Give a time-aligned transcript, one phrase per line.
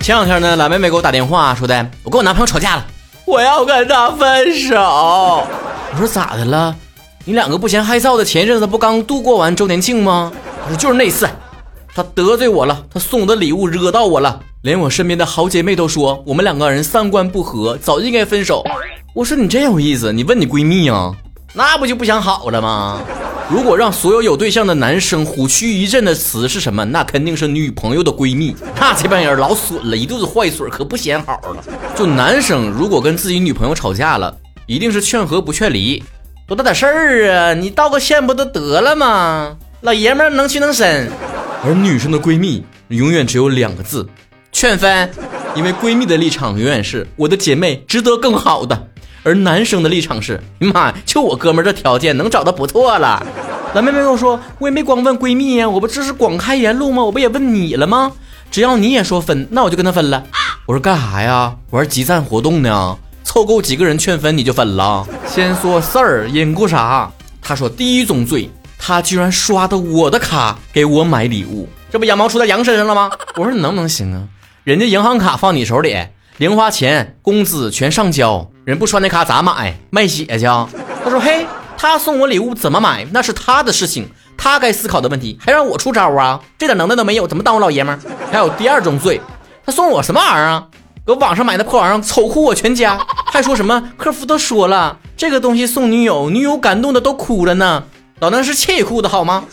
[0.00, 2.86] 前两天呢，懒妹妹给我打电话说的，我跟我男朋友吵架了，
[3.26, 4.74] 我要跟他分手。
[4.74, 6.74] 我说咋的了？
[7.26, 10.32] 你两个不嫌害臊的，前一阵子不刚度过完周年庆吗？
[10.64, 11.28] 他说就是那次，
[11.94, 18.64] 他得罪我了，他送我的礼物惹到我了，连我身边的好姐妹都说我们两个人三观不合，早就应该分手。
[19.14, 21.12] 我说你真有意思，你问你闺蜜啊？
[21.52, 23.00] 那不就不想好了吗？
[23.50, 26.84] 如果让所有有对象的男生虎躯一震的词是什么？
[26.84, 28.54] 那肯定是女朋友的闺蜜。
[28.78, 31.64] 那这帮人老损了，一肚子坏水，可不显好了。
[31.96, 34.36] 就男生如果跟自己女朋友吵架了，
[34.66, 36.00] 一定是劝和不劝离，
[36.46, 37.52] 多大点事儿啊？
[37.52, 39.56] 你道个歉不就得了吗？
[39.80, 41.10] 老爷们能屈能伸。
[41.64, 44.08] 而女生的闺蜜永远只有两个字：
[44.52, 45.10] 劝分。
[45.56, 48.86] 因为闺蜜的立场永远是我的姐妹值得更好的。
[49.22, 53.24] 而男生的立场是：妈呀，就我哥们这条件能找到不错了。
[53.74, 57.04] 蓝妹妹跟我说，我也没光问闺蜜呀，我不这是广开言路吗？
[57.04, 58.12] 我不也问你了吗？
[58.50, 60.24] 只要你也说分，那我就跟他分了。
[60.66, 61.54] 我说干啥呀？
[61.70, 62.98] 玩集赞活动呢？
[63.22, 65.06] 凑够几个人劝分你就分了？
[65.26, 67.08] 先说事儿，因故啥？
[67.42, 73.10] 他说第一宗罪，他居然刷的我的卡给我买礼物，这不羊毛出在羊身上了吗？
[73.36, 74.24] 我说你能不能行啊？
[74.64, 75.96] 人家银行卡放你手里。
[76.38, 79.74] 零花钱、工资全上交，人不刷那卡咋买？
[79.88, 80.44] 卖血去？
[80.44, 81.46] 他说：“嘿，
[81.78, 83.06] 他送我礼物怎么买？
[83.10, 86.38] 那是他的事情，他该思考的问题，还让我出招啊？
[86.58, 87.98] 这点能耐都没有，怎么当我老爷们？
[88.30, 89.18] 还有第二种罪，
[89.64, 90.66] 他送我什么玩意儿啊？
[91.06, 97.84] 搁网上买的破玩意儿，丑哭我全家，还说什么客服都说了，这个东西送女友，女友感动的都哭了呢。
[98.20, 99.44] 老娘是气哭的好吗？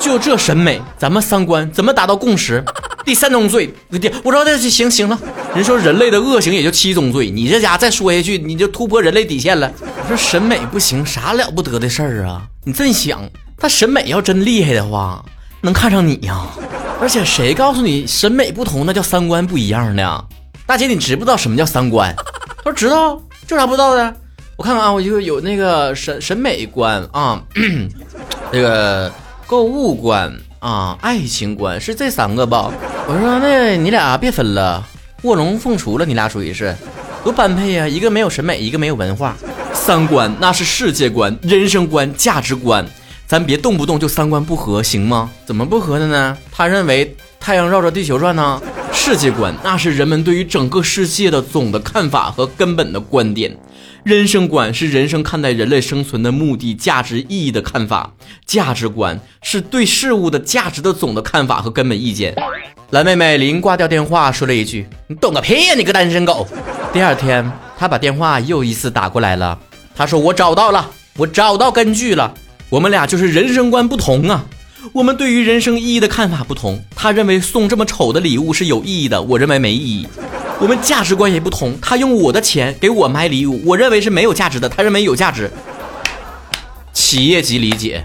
[0.00, 2.64] 就这审美，咱们三观怎么达到共识？”
[3.06, 5.16] 第三宗罪，不，对我知道这行行了。
[5.54, 9.72] 人说人类的恶行也就七宗罪，你这家再说下去，你就突破人类底线了。
[9.80, 12.42] 我说审美不行，啥了不得的事儿啊？
[12.64, 13.22] 你真想，
[13.56, 15.24] 他审美要真厉害的话，
[15.60, 16.46] 能看上你呀？
[17.00, 20.24] 而且谁告诉你审美不同，那叫三观不一样呢？
[20.66, 22.12] 大姐，你知不知道什么叫三观？
[22.58, 24.12] 他说知道，这啥不知道的？
[24.56, 27.40] 我看看啊，我就有那个审审美观啊，
[28.50, 29.12] 这个
[29.46, 30.36] 购物观。
[30.58, 32.72] 啊，爱情观是这三个吧？
[33.06, 34.82] 我说那你俩别分了，
[35.22, 36.74] 卧龙凤雏了，你俩属于是
[37.22, 37.86] 多般配呀！
[37.86, 39.36] 一个没有审美，一个没有文化。
[39.72, 42.84] 三观那是世界观、人生观、价值观，
[43.26, 45.30] 咱别动不动就三观不合，行吗？
[45.44, 46.36] 怎么不合的呢？
[46.50, 48.60] 他认为太阳绕着地球转呢。
[48.92, 53.54] 世界观那是人们对于整个世界的总的看法和根本的观点。
[54.06, 58.12] 人生观是人生看待人类生存的目的、价值、意义的看法，
[58.46, 62.32] 价值观是对事物的价值的总的看法和根本意见。
[62.90, 66.46] 蓝妹妹临挂掉电话说了一句：“你懂个屁呀，你个单身狗！”
[66.94, 69.58] 第二天，她把电话又一次打过来了。
[69.96, 72.32] 她说：“我找到了，我找到根据了，
[72.70, 74.46] 我们俩就是人生观不同啊。”
[74.94, 80.06] 我们对于人生意义的看法不同，他认为送这么丑的礼物是有意义的，我认为没意义。
[80.58, 85.50] 我们价值观也不同，他用我的钱给我买礼物，我认为是没有价值的，他认为有价值。
[86.94, 88.02] 企业级理解，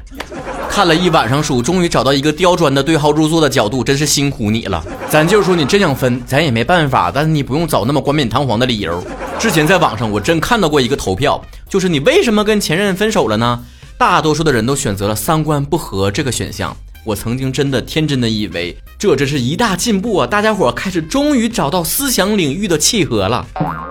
[0.69, 4.83] 看了一晚上书，终于找到一个刁钻的对号入座的角度，真是辛苦你了。
[5.09, 9.01] 咱就是说，你真想分，咱也没办法，但是你不用找那么冠冕堂皇的理由。
[9.39, 13.63] 之前在网上我真看到过一个投票，就是你为什么跟前任分手了呢？
[13.97, 16.75] 大多数的人都选择了三观不合这个选项。
[17.03, 20.27] 我曾经真的天真的以为这真是一大进步啊！
[20.27, 23.43] 大家伙开始终于找到思想领域的契合了，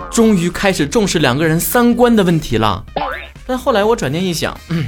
[0.08, 2.84] 终于开始重视两个人三观的问题了。
[3.44, 4.86] 但后来我转念一想，嗯，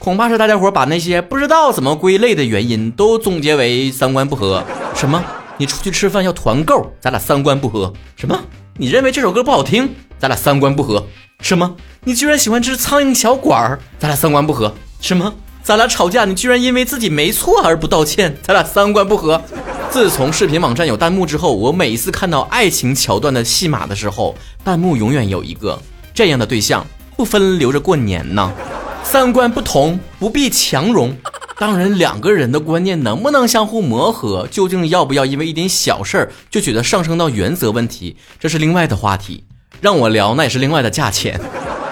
[0.00, 4.64] 恐怕是大家伙把那些不知道怎么归类的原因都总结为三观不合。
[4.92, 5.22] 什么？
[5.56, 7.92] 你出去吃饭要团购，咱俩三观不合？
[8.16, 8.36] 什么？
[8.76, 9.88] 你认为这首歌不好听，
[10.18, 11.06] 咱俩三观不合？
[11.42, 11.76] 什么？
[12.02, 14.74] 你居然喜欢吃苍蝇小馆儿，咱俩三观不合。
[15.00, 15.32] 什么？
[15.62, 19.40] 咱俩吵架，你居然因为自己没错而不道歉，咱俩三观不合。
[19.90, 24.34] 自从视频网站有弹幕之后，我每一次看到爱情桥段的戏码的时候，
[24.64, 25.80] 弹幕永远有一个
[26.14, 28.52] 这样的对象，不分留着过年呢。
[29.02, 31.16] 三观不同不必强融，
[31.58, 39.44] 当然两个人的观念能不能相互磨合，究竟要不要因为一点小事儿就觉得上升到原则问题，这是另外的话题。
[39.80, 41.40] 让我聊，那也是另外的价钱。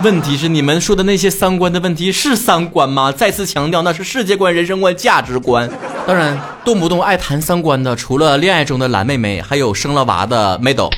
[0.04, 3.10] 问题是你们说的那些三观的问题是三观吗？
[3.10, 5.68] 再次强调，那是世界观、人生观、价值观。
[6.06, 10.88] 当然，动不动爱谈三观的，除了恋爱中的蓝妹妹，还有生了娃的梅豆。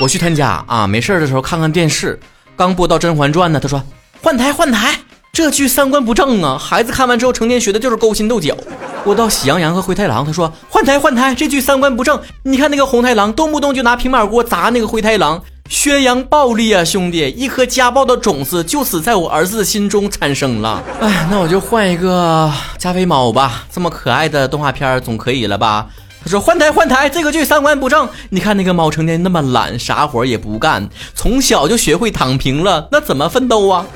[0.00, 2.18] 我去他家啊，没事的时候看看电视，
[2.56, 3.82] 刚播到《甄嬛传》呢，他说
[4.22, 5.00] 换台换台，
[5.34, 6.56] 这剧三观不正啊！
[6.56, 8.56] 孩子看完之后成天学的就是勾心斗角。
[9.04, 12.18] 我到《喜羊羊和灰太狼》，他说换台换台，这剧三观不正。
[12.42, 15.42] 你看那个红太狼，动不动就拿平板锅砸那个灰太狼。
[15.68, 17.28] 宣扬暴力啊，兄弟！
[17.36, 20.82] 一颗家暴的种子就此在我儿子的心中产生了。
[21.00, 25.86] 哎，那我就换一个加菲猫吧，这么可爱的动画片总可以了吧？
[26.22, 28.08] 他说换台换台，这个剧三观不正。
[28.30, 33.86] 你看那个猫成天那么懒，啥活也不干，从小就学会躺平了，那怎么奋斗啊？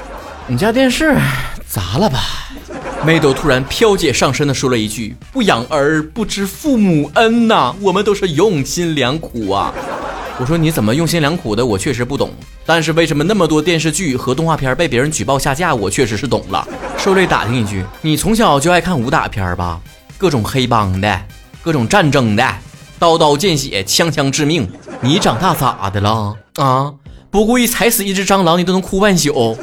[0.46, 1.16] 你家电视
[1.66, 2.18] 砸了吧？
[3.04, 9.72] 妹豆突然飘姐上身的说了一句：“不养儿不知父母恩呐，我们都是用心良苦啊。”
[10.40, 11.64] 我说你怎么用心良苦的？
[11.64, 12.30] 我确实不懂。
[12.64, 15.74] 但是为什么那么多电视剧和动画片被别人举报下架？
[15.74, 16.66] 我确实是懂了。
[16.96, 19.78] 受累打听一句，你从小就爱看武打片吧？
[20.16, 21.20] 各种黑帮的，
[21.60, 22.54] 各种战争的，
[22.98, 24.66] 刀刀见血，枪枪致命。
[25.02, 26.90] 你长大咋的了啊？
[27.30, 29.58] 不故意踩死一只蟑螂，你都能哭半宿。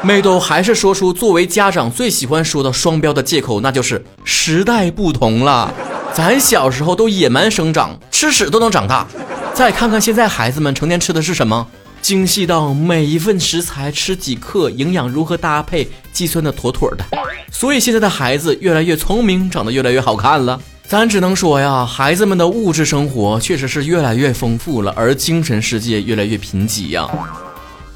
[0.00, 5.70] 妹豆还是说出作为家长最喜欢说的双标的借口，那就是时代不同了。
[6.14, 9.06] 咱小时候都野蛮生长，吃屎都能长大。
[9.54, 11.66] 再看看现在孩子们成天吃的是什么？
[12.00, 17.04] 精细到每一份食材吃几克，营养如何搭配，计算的妥妥的。
[17.52, 20.60] 所以现在的孩子越来越聪明，长得越来越好看了。
[20.88, 27.08] 咱只能说呀，孩子们的物质生活确实是越来越丰富了，而精神世界越来越贫瘠呀。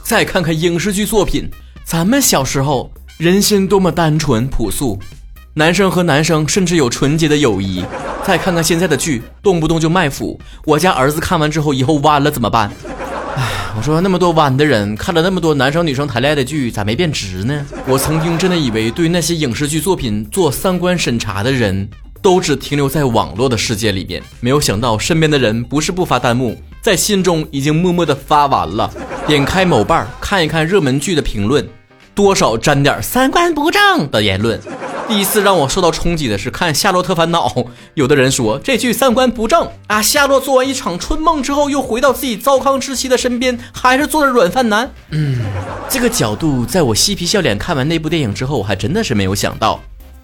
[0.02, 1.50] 再看看影视剧作品，
[1.84, 4.98] 咱们小时候人心多么单纯朴素，
[5.58, 7.82] 男生和男生甚至有纯洁的友谊。
[8.22, 10.38] 再看看现在的剧，动不动就卖腐。
[10.66, 12.70] 我家儿子看完之后，以后弯了怎么办？
[13.36, 13.42] 唉，
[13.74, 17.64] 我说那么多弯的人，看了那么多男生女生谈恋爱的剧，咋没变直呢？
[17.86, 21.88] 我曾经真的以为，对那些影视剧作品做三观审查的人，
[22.20, 24.22] 都只停留在网络的世界里面。
[24.40, 28.92] 没有想到，身边的人不是不发弹幕，在心中已经默默的发完了。
[29.26, 31.66] 点开某瓣看一看热门剧的评论，
[32.14, 34.60] 多少沾点三观不正的言论。
[35.08, 37.48] 第一次让我受到冲击的是看《夏洛特烦恼》，
[37.94, 40.02] 有的人说这剧三观不正啊。
[40.02, 44.90] 夏洛做完一场春梦之后，又回到自己糟糠之妻的身边，还是做着软饭男。
[45.10, 45.38] 嗯，
[45.88, 49.80] 这个角度，在我嬉皮笑脸看完那部电影之后，我还真的是没有想到，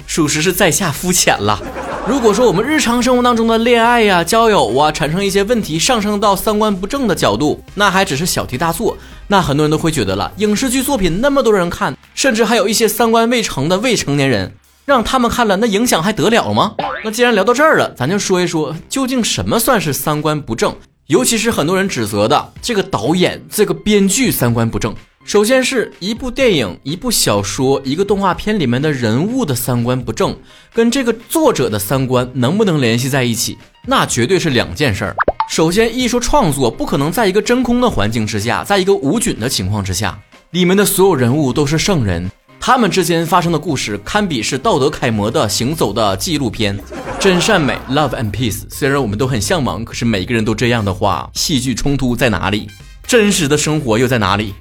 [0.07, 1.63] 属实是在下肤浅了。
[2.09, 8.97] 如果说我们日常生活当中的恋爱呀、交友啊，产生一些问题，上升到三观不正的角度，那还只是小题大做。
[9.29, 14.53] 那很多人都会觉得了，影视剧作品那么多人看，甚至还有一些三观未成的未成年人。
[14.85, 16.75] 让他们看了，那影响还得了吗？
[17.05, 20.75] 那既然聊到这儿了，咱就说一说，究竟什么算是三观不正？
[21.07, 24.95] 尤其是很多人指责的这个导演、这个编剧三观不正。
[25.25, 30.37] 首先是一部电影、一部小说、一个动画片里面的人物的三观不正，
[30.73, 33.57] 跟这个作者的三观能不能联系在一起？
[33.87, 35.17] 那绝对是两件事儿。
[35.49, 40.19] 首先，艺术创作不可能在一个真空的环境之下，在一个无菌的情况之下，
[40.51, 42.29] 里面的所有人物都是圣人。
[42.65, 46.79] 他们之间发生的故事堪比是道德楷模的行走的纪录片，
[47.19, 48.63] 真善美，love and peace。
[48.71, 52.69] 虽然我们都很向往，可是每个人都这样的话，戏剧冲突在哪里？
[53.05, 54.55] 真实的生活又在哪里？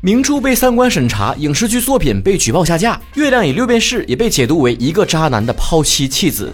[0.00, 6.52] 名著被三观审查，影视剧作品被举报下架，《月亮与六便士》也被解读为一个渣男的抛妻弃子。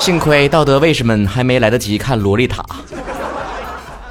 [0.00, 2.60] 幸亏道德卫士们还没来得及看《洛丽塔》。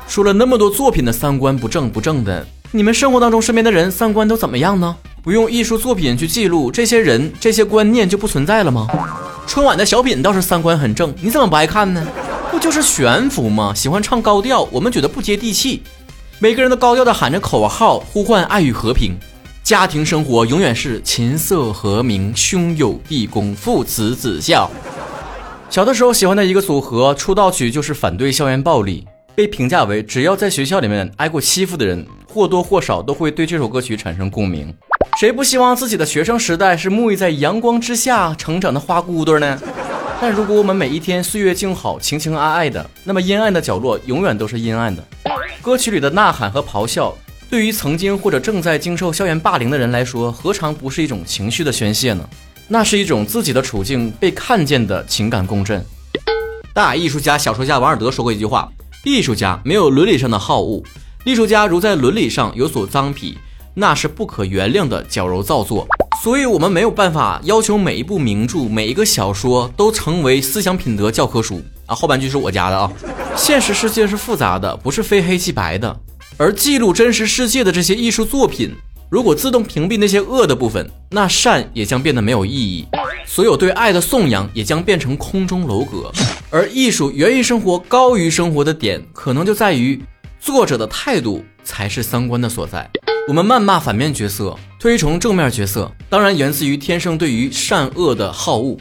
[0.08, 4.96] 说了那么多作品的三观不正不正的，你们生活当中身边的人三观都怎么样呢？
[5.26, 8.88] 不用艺术作品去记录这些人，这些观念就不存在了吗？
[9.48, 12.08] 春晚的小品倒是三观很正，你怎么不爱看呢？
[12.52, 13.74] 不就是悬浮吗？
[13.74, 15.82] 喜欢唱高调，我们觉得不接地气。
[16.38, 19.18] 每个人都高调的喊着口号，呼唤爱与和平，
[19.64, 24.70] 家庭生活永远是琴瑟和鸣，兄友弟恭，父慈子孝。
[25.72, 29.04] 小的时候喜欢的一个组合出道曲就是反对校园暴力，
[29.34, 34.72] 被评价为只要在学校里面挨过欺负的人，或多或少都会对这首歌曲产生共鸣。
[35.18, 39.58] 谁不希望自己的学生时代是沐浴在阳光之下成长的花骨朵呢？
[40.20, 45.02] 但如果我们每一天岁月静好、情情爱爱的，那么阴暗的角落永远都是阴暗的。
[45.62, 47.16] 歌曲里的呐喊和咆哮，
[47.50, 52.28] 对于曾经或者正在经受校园霸凌的人来说，何尝不是一种情绪的宣泄呢？
[52.68, 55.82] 那是一种自己的处境被看见的情感共振。
[56.74, 58.70] 大艺术家、小说家王尔德说过一句话
[59.06, 60.84] ：“艺术家没有伦理上的好恶，
[61.24, 63.38] 艺术家如在伦理上有所脏癖。”
[63.78, 65.86] 那是不可原谅的矫揉造作，
[66.24, 71.94] 所以我们没有办法要求每一部名著、每一个小说都成为思想品德教科书啊。
[71.94, 72.90] 后半句是我加的啊。
[73.36, 75.94] 现实世界是复杂的，不是非黑即白的。
[76.38, 78.74] 而记录真实世界的这些艺术作品，
[79.10, 82.88] 如果自动屏蔽那些恶的部分，那善也将变得没有意义。
[83.26, 86.10] 所有对爱的颂扬也将变成空中楼阁。
[86.50, 90.02] 而艺术源于生活、高于生活的点，可能就在于
[90.40, 92.90] 作者的态度才是三观的所在。
[93.28, 98.78] 我们谩骂反面角色，推崇正面角色，当然源自于天生对于善恶的好恶，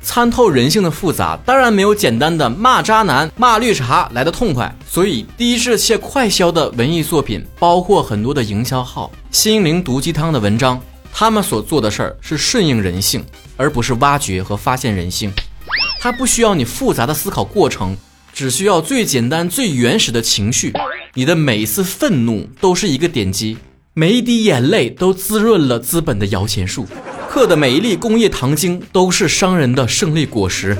[0.00, 4.72] 参透人性的复杂，当然没有简单的骂渣男、骂绿茶来的痛快。
[4.88, 10.80] 所以，低质且快销的文艺作品，包括很多的营销号、心灵毒鸡汤的文章，
[11.12, 13.24] 他们所做的事儿是顺应人性，
[13.56, 15.32] 而不是挖掘和发现人性。
[15.98, 17.96] 它不需要你复杂的思考过程，
[18.32, 20.72] 只需要最简单、最原始的情绪，
[21.14, 23.58] 你的每一次愤怒都是一个点击，
[23.92, 26.86] 每一滴眼泪都滋润了资本的摇钱树，
[27.28, 30.76] 刻的每一粒工业糖精都是商人的胜利果实。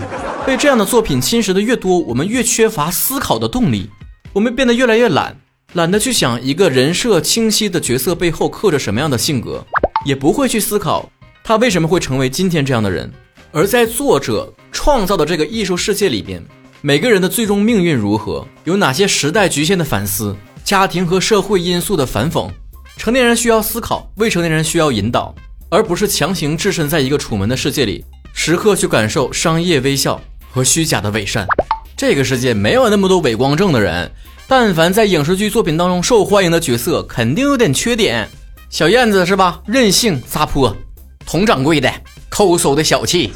[0.46, 3.90] 被这样的作品侵蚀的越多，我们越缺乏思考的动力，
[4.32, 5.36] 我们变得越来越懒，
[5.72, 9.66] 懒得去想一个人设清晰的角色背后刻着什么样的性格，
[10.06, 11.10] 也不会去思考
[11.42, 13.10] 他为什么会成为今天这样的人。
[13.50, 16.40] 而在作者创造的这个艺术世界里边，
[16.80, 22.48] 每个人的最终命运如何，有哪些时代局限的反思，家庭和社会因素的反讽，
[23.00, 25.34] 成年人需要思考，未成年人需要引导，
[25.70, 28.04] 而不是强行置身在一个楚门的世界里，
[28.34, 31.48] 时刻去感受商业微笑和虚假的伪善。
[31.96, 34.12] 这个世界没有那么多伪光正的人，
[34.46, 38.28] 但凡在影视剧作品当中受欢迎的角色，肯定有点缺点。
[38.68, 39.62] 小燕子是吧？
[39.64, 40.76] 任性撒泼，
[41.24, 41.90] 佟掌柜的。
[42.28, 43.32] 抠搜的小气，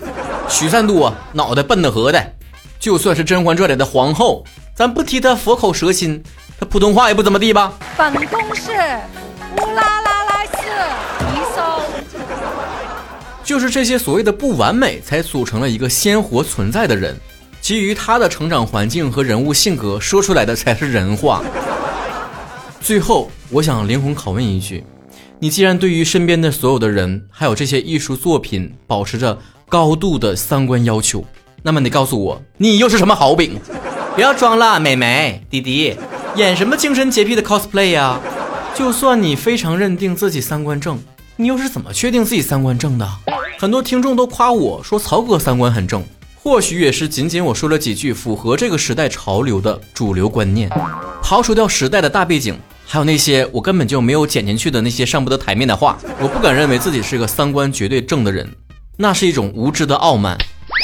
[0.46, 2.22] 许三多脑袋笨的合的，
[2.78, 4.44] 就算是《甄嬛传》里的皇后，
[4.74, 6.22] 咱不提她佛口蛇心，
[6.60, 7.72] 她普通话也不怎么地吧？
[7.96, 8.70] 本宫是
[9.56, 10.58] 乌拉拉拉斯
[11.30, 11.82] 一搜，
[13.44, 17.16] 就是这些所谓的不完美，才组成了一个鲜活存在的人。
[17.60, 21.42] 基于他的成长环境和人物性格说出来的才是人话。
[22.80, 24.84] 最后，我想灵魂拷问一句。
[25.38, 31.24] 你既然对于身边的所有的人，还有这些艺术作品保持着高度的三观要求，
[31.62, 33.58] 那么你告诉我，你又是什么好饼？
[34.14, 35.96] 不要装了，美眉弟弟，
[36.36, 38.20] 演什么精神洁癖的 cosplay 呀？
[38.74, 40.98] 就算你非常认定自己三观正，
[41.36, 43.08] 你又是怎么确定自己三观正的？
[43.56, 46.04] 很多听众都夸我说曹哥三观很正，
[46.34, 50.68] 或许也是仅仅我说了几句符合这个时代潮流的主流观念，
[51.22, 52.58] 刨除掉时代的大背景。
[52.84, 58.46] 还有那些我根本就没有剪进去的那些上不得台面的话，我不敢认为自己是个三观绝对正的人，
[58.96, 60.36] 那是一种无知的傲慢。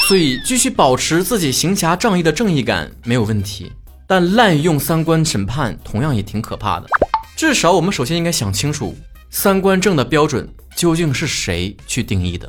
[0.07, 3.71] 所以继续保持自己行侠仗义的正义感没有问题，
[4.07, 6.87] 但滥用三观审判同样也挺可怕的。
[7.41, 8.95] 至少我们首先应该想清楚，
[9.31, 12.47] 三观正的标准究竟是谁去定义的。